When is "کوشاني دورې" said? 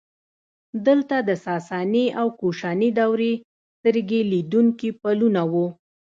2.39-3.33